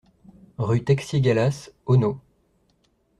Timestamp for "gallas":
1.21-1.71